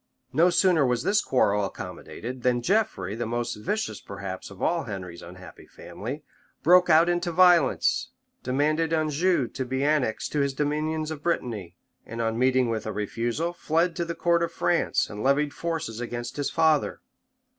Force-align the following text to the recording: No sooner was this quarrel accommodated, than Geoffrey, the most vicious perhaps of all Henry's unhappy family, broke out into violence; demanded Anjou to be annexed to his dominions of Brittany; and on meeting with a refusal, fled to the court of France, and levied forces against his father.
No 0.33 0.49
sooner 0.49 0.83
was 0.83 1.03
this 1.03 1.21
quarrel 1.21 1.63
accommodated, 1.63 2.41
than 2.41 2.63
Geoffrey, 2.63 3.13
the 3.13 3.27
most 3.27 3.53
vicious 3.53 4.01
perhaps 4.01 4.49
of 4.49 4.59
all 4.59 4.85
Henry's 4.85 5.21
unhappy 5.21 5.67
family, 5.67 6.23
broke 6.63 6.89
out 6.89 7.07
into 7.07 7.31
violence; 7.31 8.09
demanded 8.41 8.93
Anjou 8.93 9.47
to 9.49 9.63
be 9.63 9.83
annexed 9.85 10.31
to 10.31 10.39
his 10.39 10.55
dominions 10.55 11.11
of 11.11 11.21
Brittany; 11.21 11.75
and 12.03 12.19
on 12.19 12.39
meeting 12.39 12.67
with 12.67 12.87
a 12.87 12.91
refusal, 12.91 13.53
fled 13.53 13.95
to 13.95 14.03
the 14.03 14.15
court 14.15 14.41
of 14.41 14.51
France, 14.51 15.07
and 15.07 15.21
levied 15.21 15.53
forces 15.53 15.99
against 16.01 16.35
his 16.35 16.49
father. 16.49 16.99